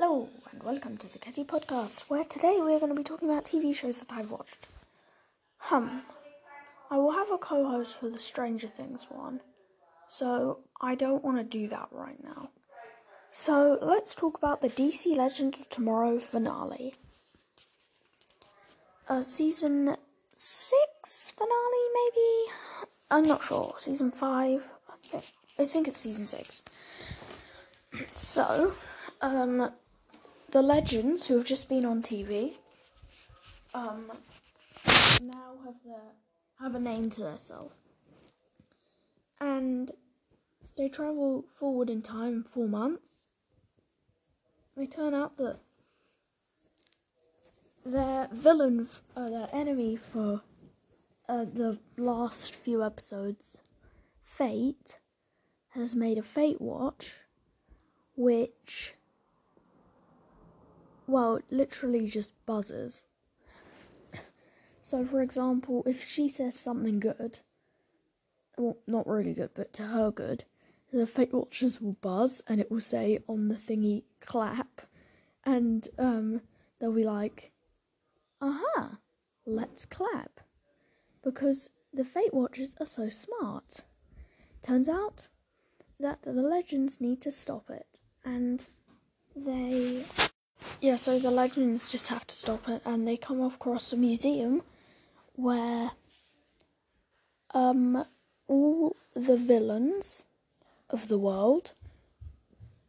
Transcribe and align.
Hello, 0.00 0.28
and 0.52 0.62
welcome 0.62 0.96
to 0.98 1.12
the 1.12 1.18
Ketty 1.18 1.42
Podcast, 1.42 2.08
where 2.08 2.22
today 2.22 2.58
we're 2.60 2.78
going 2.78 2.92
to 2.92 2.94
be 2.94 3.02
talking 3.02 3.28
about 3.28 3.44
TV 3.44 3.74
shows 3.74 3.98
that 3.98 4.14
I've 4.16 4.30
watched. 4.30 4.68
Hum, 5.58 6.02
I 6.88 6.96
will 6.96 7.10
have 7.10 7.32
a 7.32 7.36
co 7.36 7.68
host 7.68 7.98
for 7.98 8.08
the 8.08 8.20
Stranger 8.20 8.68
Things 8.68 9.08
one, 9.10 9.40
so 10.08 10.60
I 10.80 10.94
don't 10.94 11.24
want 11.24 11.38
to 11.38 11.42
do 11.42 11.66
that 11.70 11.88
right 11.90 12.22
now. 12.22 12.50
So 13.32 13.76
let's 13.82 14.14
talk 14.14 14.38
about 14.38 14.62
the 14.62 14.68
DC 14.68 15.16
Legend 15.16 15.56
of 15.58 15.68
Tomorrow 15.68 16.20
finale. 16.20 16.94
Uh, 19.08 19.24
season 19.24 19.96
6 20.36 21.32
finale, 21.36 21.88
maybe? 21.94 22.52
I'm 23.10 23.26
not 23.26 23.42
sure. 23.42 23.74
Season 23.80 24.12
5? 24.12 24.68
I 24.88 24.94
think, 25.02 25.24
I 25.58 25.64
think 25.64 25.88
it's 25.88 25.98
season 25.98 26.24
6. 26.24 26.62
So, 28.14 28.74
um, 29.20 29.72
the 30.50 30.62
legends 30.62 31.26
who 31.26 31.36
have 31.36 31.46
just 31.46 31.68
been 31.68 31.84
on 31.84 32.02
TV 32.02 32.54
um, 33.74 34.10
now 35.22 35.56
have 35.64 35.74
have 36.58 36.74
a 36.74 36.80
name 36.80 37.10
to 37.10 37.20
themselves, 37.20 37.74
and 39.40 39.92
they 40.76 40.88
travel 40.88 41.44
forward 41.48 41.90
in 41.90 42.00
time 42.00 42.44
four 42.44 42.66
months. 42.66 43.02
They 44.76 44.86
turn 44.86 45.14
out 45.14 45.36
that 45.36 45.58
their 47.84 48.28
villain, 48.32 48.88
uh, 49.16 49.28
their 49.28 49.48
enemy 49.52 49.96
for 49.96 50.42
uh, 51.28 51.44
the 51.44 51.78
last 51.96 52.54
few 52.54 52.82
episodes, 52.82 53.58
Fate, 54.22 54.98
has 55.70 55.94
made 55.94 56.16
a 56.16 56.22
Fate 56.22 56.60
Watch, 56.60 57.16
which 58.16 58.94
well, 61.08 61.40
literally 61.50 62.06
just 62.06 62.34
buzzes. 62.46 63.04
So, 64.80 65.04
for 65.04 65.20
example, 65.20 65.82
if 65.86 66.06
she 66.06 66.28
says 66.28 66.58
something 66.58 67.00
good, 67.00 67.40
well, 68.56 68.76
not 68.86 69.06
really 69.06 69.34
good, 69.34 69.50
but 69.54 69.72
to 69.74 69.82
her 69.82 70.10
good, 70.10 70.44
the 70.92 71.06
Fate 71.06 71.32
Watchers 71.32 71.80
will 71.80 71.96
buzz 72.00 72.42
and 72.46 72.60
it 72.60 72.70
will 72.70 72.80
say 72.80 73.18
on 73.28 73.48
the 73.48 73.54
thingy 73.54 74.04
clap, 74.20 74.82
and 75.44 75.88
um, 75.98 76.40
they'll 76.78 76.92
be 76.92 77.04
like, 77.04 77.52
aha, 78.40 78.98
let's 79.44 79.84
clap. 79.84 80.40
Because 81.22 81.68
the 81.92 82.04
Fate 82.04 82.32
Watchers 82.32 82.74
are 82.80 82.86
so 82.86 83.10
smart. 83.10 83.82
Turns 84.62 84.88
out 84.88 85.28
that 86.00 86.22
the 86.22 86.32
legends 86.32 87.00
need 87.00 87.20
to 87.22 87.30
stop 87.30 87.68
it, 87.70 88.00
and 88.24 88.64
they 89.34 90.04
yeah, 90.80 90.96
so 90.96 91.18
the 91.18 91.30
legends 91.30 91.90
just 91.90 92.08
have 92.08 92.26
to 92.26 92.34
stop 92.34 92.68
it, 92.68 92.82
and 92.84 93.06
they 93.06 93.16
come 93.16 93.40
across 93.40 93.92
a 93.92 93.96
museum 93.96 94.62
where 95.34 95.92
um 97.54 98.04
all 98.48 98.96
the 99.14 99.36
villains 99.36 100.24
of 100.90 101.08
the 101.08 101.18
world 101.18 101.72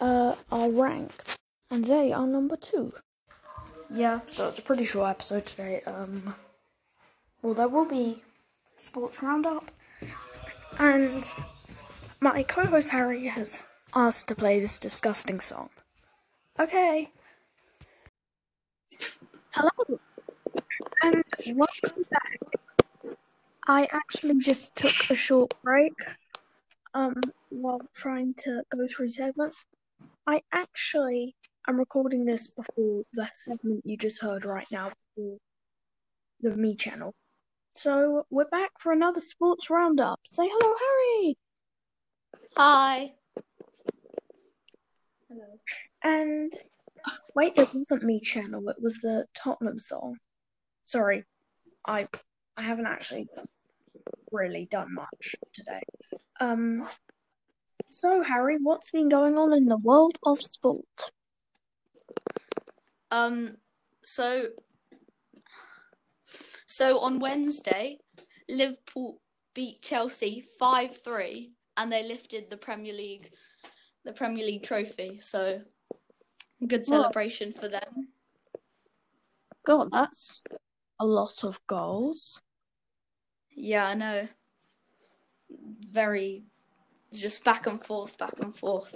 uh, 0.00 0.34
are 0.50 0.70
ranked, 0.70 1.38
and 1.70 1.84
they 1.84 2.12
are 2.12 2.26
number 2.26 2.56
two. 2.56 2.92
Yeah, 3.92 4.20
so 4.28 4.48
it's 4.48 4.58
a 4.58 4.62
pretty 4.62 4.84
short 4.84 5.10
episode 5.10 5.44
today. 5.44 5.82
Um, 5.86 6.34
well, 7.42 7.54
there 7.54 7.68
will 7.68 7.84
be 7.84 8.22
sports 8.76 9.22
roundup, 9.22 9.70
and 10.78 11.28
my 12.20 12.42
co-host 12.42 12.92
Harry 12.92 13.26
has 13.26 13.64
asked 13.94 14.28
to 14.28 14.34
play 14.34 14.60
this 14.60 14.78
disgusting 14.78 15.40
song. 15.40 15.70
Okay. 16.58 17.10
Hello, 19.52 19.98
and 21.02 21.24
welcome 21.54 22.04
back. 22.08 23.16
I 23.66 23.88
actually 23.92 24.38
just 24.38 24.76
took 24.76 25.10
a 25.10 25.16
short 25.16 25.54
break 25.64 25.92
um, 26.94 27.20
while 27.48 27.80
trying 27.92 28.34
to 28.44 28.62
go 28.70 28.86
through 28.86 29.08
segments. 29.08 29.66
I 30.24 30.42
actually 30.52 31.34
am 31.66 31.78
recording 31.78 32.24
this 32.24 32.54
before 32.54 33.02
the 33.12 33.28
segment 33.32 33.82
you 33.84 33.96
just 33.96 34.22
heard 34.22 34.44
right 34.44 34.66
now, 34.70 34.92
before 35.16 35.38
the 36.40 36.56
Me 36.56 36.76
channel. 36.76 37.14
So 37.74 38.26
we're 38.30 38.48
back 38.48 38.70
for 38.78 38.92
another 38.92 39.20
sports 39.20 39.68
roundup. 39.68 40.20
Say 40.26 40.48
hello, 40.48 40.76
Harry. 40.78 41.38
Hi. 42.56 43.14
Hello. 45.28 45.58
And 46.04 46.52
Wait, 47.34 47.52
it 47.56 47.74
wasn't 47.74 48.02
me 48.02 48.20
channel. 48.20 48.68
It 48.68 48.76
was 48.80 48.98
the 48.98 49.26
Tottenham 49.34 49.78
song. 49.78 50.18
Sorry, 50.84 51.24
I 51.86 52.08
I 52.56 52.62
haven't 52.62 52.86
actually 52.86 53.28
really 54.32 54.66
done 54.70 54.94
much 54.94 55.36
today. 55.52 55.82
Um. 56.40 56.88
So 57.88 58.22
Harry, 58.22 58.58
what's 58.62 58.90
been 58.90 59.08
going 59.08 59.36
on 59.36 59.52
in 59.52 59.66
the 59.66 59.78
world 59.78 60.16
of 60.24 60.42
sport? 60.42 60.84
Um. 63.10 63.56
So. 64.04 64.48
So 66.66 67.00
on 67.00 67.18
Wednesday, 67.18 67.98
Liverpool 68.48 69.20
beat 69.54 69.82
Chelsea 69.82 70.44
five 70.58 71.02
three, 71.02 71.52
and 71.76 71.90
they 71.90 72.04
lifted 72.04 72.48
the 72.48 72.56
Premier 72.56 72.92
League, 72.92 73.30
the 74.04 74.12
Premier 74.12 74.44
League 74.44 74.62
trophy. 74.62 75.18
So 75.18 75.62
Good 76.66 76.84
celebration 76.84 77.52
for 77.52 77.68
them. 77.68 78.08
God, 79.64 79.90
that's 79.90 80.42
a 80.98 81.04
lot 81.04 81.44
of 81.44 81.60
goals. 81.66 82.42
Yeah, 83.54 83.86
I 83.86 83.94
know. 83.94 84.28
Very 85.90 86.44
just 87.12 87.44
back 87.44 87.66
and 87.66 87.82
forth, 87.82 88.16
back 88.18 88.38
and 88.40 88.54
forth. 88.54 88.94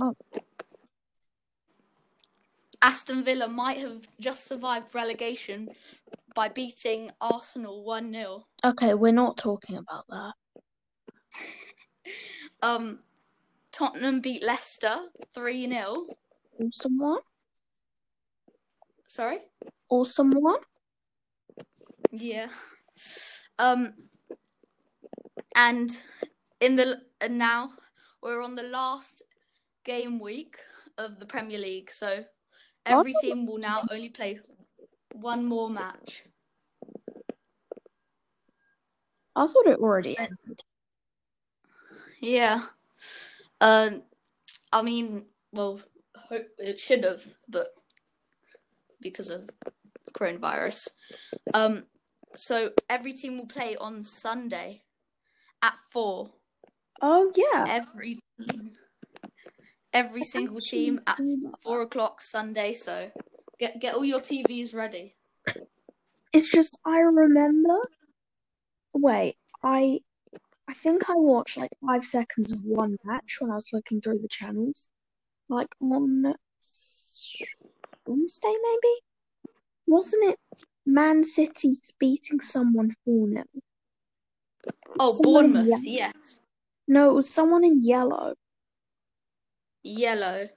Oh. 0.00 0.16
Aston 2.82 3.24
Villa 3.24 3.46
might 3.46 3.78
have 3.78 4.08
just 4.18 4.46
survived 4.46 4.94
relegation 4.94 5.68
by 6.34 6.48
beating 6.48 7.10
Arsenal 7.20 7.84
1 7.84 8.12
0. 8.12 8.46
Okay, 8.64 8.94
we're 8.94 9.12
not 9.12 9.36
talking 9.36 9.76
about 9.76 10.04
that. 10.08 10.32
um, 12.62 13.00
Tottenham 13.70 14.20
beat 14.20 14.42
Leicester 14.42 14.96
3 15.34 15.68
0 15.68 16.06
awesome 16.60 16.98
one. 16.98 17.20
Sorry? 19.06 19.38
Awesome 19.88 20.32
one? 20.32 20.60
Yeah. 22.10 22.48
Um 23.58 23.94
and 25.56 26.00
in 26.60 26.76
the 26.76 27.00
and 27.20 27.38
now 27.38 27.70
we're 28.22 28.42
on 28.42 28.54
the 28.54 28.62
last 28.62 29.22
game 29.84 30.18
week 30.18 30.56
of 30.98 31.18
the 31.18 31.26
Premier 31.26 31.58
League, 31.58 31.90
so 31.90 32.24
every 32.84 33.14
team 33.20 33.46
will 33.46 33.58
now 33.58 33.82
only 33.90 34.10
play 34.10 34.40
one 35.12 35.44
more 35.44 35.70
match. 35.70 36.24
I 39.34 39.46
thought 39.46 39.66
it 39.66 39.78
already 39.78 40.18
ended. 40.18 40.62
Yeah. 42.20 42.60
Uh, 43.60 43.90
I 44.72 44.82
mean, 44.82 45.24
well, 45.52 45.80
hope 46.30 46.46
it 46.58 46.78
should 46.78 47.04
have, 47.04 47.26
but 47.48 47.68
because 49.00 49.28
of 49.28 49.50
coronavirus. 50.12 50.88
Um, 51.52 51.84
so 52.34 52.70
every 52.88 53.12
team 53.12 53.36
will 53.36 53.46
play 53.46 53.76
on 53.76 54.04
Sunday 54.04 54.82
at 55.60 55.74
four. 55.90 56.30
Oh 57.02 57.32
yeah. 57.34 57.64
Every 57.68 58.20
team, 58.38 58.70
every 59.92 60.22
single 60.22 60.60
team 60.60 61.00
at 61.06 61.20
four 61.62 61.82
o'clock 61.82 62.22
Sunday. 62.22 62.72
So 62.74 63.10
get 63.58 63.80
get 63.80 63.94
all 63.94 64.04
your 64.04 64.20
TVs 64.20 64.74
ready. 64.74 65.16
It's 66.32 66.48
just 66.48 66.78
I 66.84 66.98
remember. 66.98 67.78
Wait, 68.92 69.36
I 69.64 70.00
I 70.68 70.74
think 70.74 71.10
I 71.10 71.14
watched 71.16 71.56
like 71.56 71.72
five 71.84 72.04
seconds 72.04 72.52
of 72.52 72.62
one 72.64 72.96
match 73.04 73.38
when 73.40 73.50
I 73.50 73.54
was 73.54 73.70
looking 73.72 74.00
through 74.00 74.20
the 74.20 74.28
channels 74.28 74.88
like 75.50 75.68
on 75.80 76.34
Wednesday, 78.06 78.54
maybe? 78.62 78.94
Wasn't 79.86 80.32
it 80.32 80.38
Man 80.86 81.24
City 81.24 81.74
beating 81.98 82.40
someone 82.40 82.90
4 83.04 83.28
0? 83.28 83.44
Oh, 84.98 85.10
someone 85.10 85.52
Bournemouth, 85.52 85.80
yes. 85.84 86.40
No, 86.86 87.10
it 87.10 87.14
was 87.14 87.28
someone 87.28 87.64
in 87.64 87.82
yellow. 87.82 88.34
Yellow. 89.82 90.48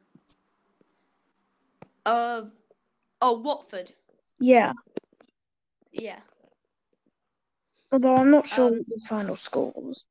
Uh, 2.05 2.43
oh, 3.21 3.39
Watford. 3.39 3.91
Yeah. 4.39 4.73
Yeah. 5.91 6.19
Although 7.91 8.15
I'm 8.15 8.31
not 8.31 8.47
sure 8.47 8.69
um, 8.69 8.77
what 8.77 8.87
the 8.87 9.05
final 9.07 9.35
score 9.35 9.71
was. 9.75 10.05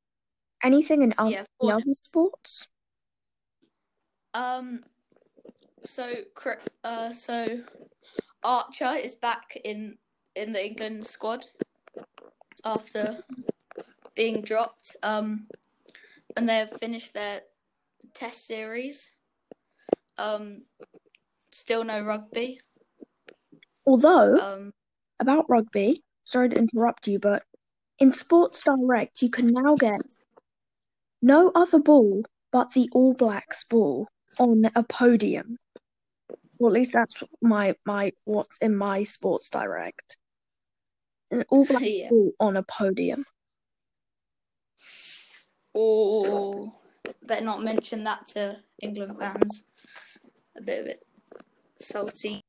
Anything 0.63 1.03
in 1.03 1.13
other, 1.17 1.29
yeah, 1.29 1.43
the 1.59 1.67
other 1.67 1.91
sports? 1.91 2.69
Um, 4.33 4.83
so 5.85 6.11
uh, 6.83 7.11
so 7.11 7.61
Archer 8.43 8.95
is 8.95 9.15
back 9.15 9.57
in 9.63 9.97
in 10.35 10.53
the 10.53 10.65
England 10.65 11.05
squad 11.05 11.45
after 12.65 13.23
being 14.15 14.41
dropped. 14.41 14.95
Um, 15.03 15.47
and 16.35 16.47
they 16.49 16.57
have 16.57 16.71
finished 16.79 17.13
their 17.13 17.41
test 18.13 18.47
series. 18.47 19.11
Um, 20.17 20.63
still 21.51 21.83
no 21.83 22.01
rugby. 22.01 22.59
Although, 23.85 24.37
Um, 24.37 24.73
about 25.19 25.49
rugby, 25.49 25.95
sorry 26.23 26.49
to 26.49 26.57
interrupt 26.57 27.07
you, 27.07 27.19
but 27.19 27.43
in 27.99 28.11
Sports 28.11 28.63
Direct, 28.63 29.21
you 29.21 29.29
can 29.29 29.47
now 29.47 29.75
get 29.75 30.01
no 31.21 31.51
other 31.53 31.79
ball 31.79 32.23
but 32.51 32.71
the 32.71 32.87
All 32.93 33.13
Blacks 33.15 33.63
ball 33.63 34.07
on 34.39 34.69
a 34.75 34.83
podium. 34.83 35.57
Well, 36.59 36.71
at 36.71 36.73
least 36.73 36.93
that's 36.93 37.23
my 37.41 37.75
my 37.85 38.13
what's 38.25 38.59
in 38.59 38.75
my 38.75 39.03
Sports 39.03 39.49
Direct. 39.49 40.17
An 41.31 41.43
All 41.49 41.65
Blacks 41.65 41.85
Yeah. 41.85 42.09
ball 42.09 42.31
on 42.39 42.57
a 42.57 42.63
podium. 42.63 43.25
or 45.73 46.71
better 47.23 47.43
not 47.43 47.63
mention 47.63 48.03
that 48.03 48.27
to 48.27 48.61
England 48.81 49.17
fans. 49.17 49.65
A 50.55 50.61
bit 50.61 50.79
of 50.81 50.85
it 50.85 51.03
salty. 51.79 52.41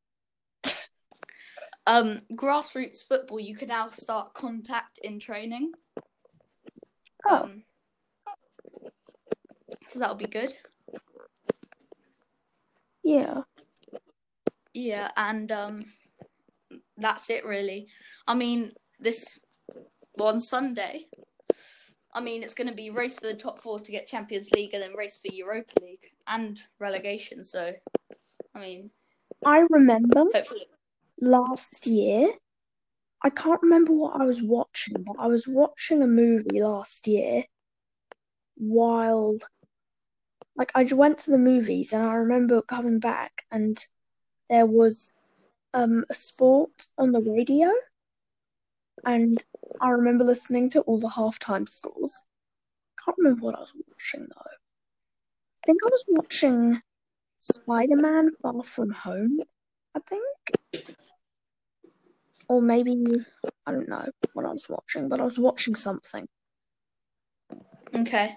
Um, 1.86 2.22
grassroots 2.32 3.06
football, 3.06 3.38
you 3.38 3.56
can 3.56 3.68
now 3.68 3.90
start 3.90 4.32
contact 4.32 4.98
in 5.02 5.18
training. 5.20 5.72
Oh. 7.26 7.42
Um, 7.44 7.62
so 9.88 9.98
that'll 9.98 10.14
be 10.14 10.26
good. 10.26 10.56
Yeah. 13.04 13.42
Yeah, 14.72 15.10
and 15.16 15.52
um, 15.52 15.84
that's 16.96 17.30
it 17.30 17.44
really. 17.44 17.86
I 18.26 18.34
mean, 18.34 18.72
this 18.98 19.38
on 20.18 20.40
Sunday. 20.40 21.06
I 22.12 22.20
mean, 22.20 22.42
it's 22.42 22.54
going 22.54 22.68
to 22.68 22.74
be 22.74 22.90
race 22.90 23.16
for 23.16 23.26
the 23.26 23.34
top 23.34 23.60
four 23.60 23.78
to 23.80 23.92
get 23.92 24.06
Champions 24.06 24.50
League, 24.52 24.72
and 24.72 24.82
then 24.82 24.96
race 24.96 25.16
for 25.16 25.32
Europa 25.32 25.74
League 25.82 26.10
and 26.26 26.60
relegation. 26.78 27.44
So, 27.44 27.72
I 28.54 28.60
mean, 28.60 28.90
I 29.44 29.66
remember 29.70 30.24
hopefully, 30.32 30.66
last 31.20 31.86
year. 31.86 32.32
I 33.22 33.30
can't 33.30 33.62
remember 33.62 33.92
what 33.92 34.20
I 34.20 34.24
was 34.24 34.42
watching, 34.42 35.02
but 35.02 35.16
I 35.18 35.28
was 35.28 35.48
watching 35.48 36.02
a 36.02 36.06
movie 36.06 36.62
last 36.62 37.06
year 37.06 37.44
while 38.56 39.38
like 40.56 40.72
I 40.74 40.84
went 40.84 41.18
to 41.18 41.30
the 41.30 41.38
movies 41.38 41.92
and 41.92 42.04
I 42.04 42.14
remember 42.14 42.62
coming 42.62 43.00
back 43.00 43.44
and 43.50 43.78
there 44.48 44.66
was 44.66 45.12
um 45.72 46.04
a 46.10 46.14
sport 46.14 46.86
on 46.98 47.12
the 47.12 47.34
radio 47.36 47.70
and 49.04 49.42
I 49.80 49.90
remember 49.90 50.24
listening 50.24 50.70
to 50.70 50.80
all 50.82 50.98
the 50.98 51.08
halftime 51.08 51.68
scores. 51.68 52.22
Can't 53.04 53.18
remember 53.18 53.46
what 53.46 53.56
I 53.56 53.60
was 53.60 53.72
watching 53.88 54.28
though. 54.28 54.50
I 54.50 55.66
think 55.66 55.80
I 55.82 55.88
was 55.90 56.04
watching 56.08 56.80
Spider-Man 57.38 58.30
Far 58.40 58.62
From 58.62 58.90
Home, 58.90 59.40
I 59.94 60.00
think. 60.00 60.24
Or 62.48 62.62
maybe 62.62 63.04
I 63.66 63.72
don't 63.72 63.88
know 63.88 64.06
what 64.34 64.46
I 64.46 64.52
was 64.52 64.66
watching, 64.68 65.08
but 65.08 65.20
I 65.20 65.24
was 65.24 65.38
watching 65.38 65.74
something. 65.74 66.26
okay. 67.94 68.36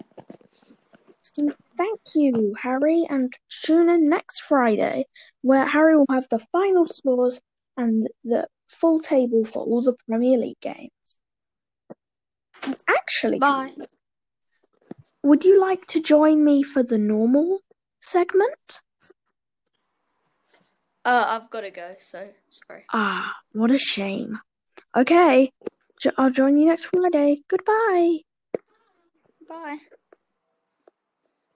Thank 1.76 2.00
you, 2.14 2.54
Harry, 2.60 3.04
and 3.08 3.32
tune 3.64 3.88
in 3.88 4.08
next 4.08 4.40
Friday, 4.40 5.06
where 5.42 5.66
Harry 5.66 5.96
will 5.96 6.06
have 6.10 6.28
the 6.30 6.38
final 6.52 6.86
scores 6.86 7.40
and 7.76 8.08
the 8.24 8.46
full 8.68 8.98
table 8.98 9.44
for 9.44 9.64
all 9.64 9.82
the 9.82 9.96
Premier 10.06 10.38
League 10.38 10.60
games. 10.60 11.18
And 12.62 12.76
actually, 12.88 13.38
Bye. 13.38 13.72
would 15.22 15.44
you 15.44 15.60
like 15.60 15.86
to 15.86 16.02
join 16.02 16.44
me 16.44 16.62
for 16.62 16.82
the 16.82 16.98
normal 16.98 17.60
segment? 18.00 18.82
Uh, 21.04 21.24
I've 21.40 21.50
got 21.50 21.62
to 21.62 21.70
go. 21.70 21.94
So 21.98 22.28
sorry. 22.50 22.84
Ah, 22.92 23.34
what 23.52 23.70
a 23.70 23.78
shame. 23.78 24.38
Okay, 24.96 25.52
I'll 26.16 26.30
join 26.30 26.58
you 26.58 26.66
next 26.66 26.86
Friday. 26.86 27.42
Goodbye. 27.48 28.18
Bye. 29.48 29.78